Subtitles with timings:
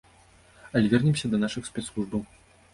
[0.79, 2.29] Але вернемся да нашых спецслужбаў.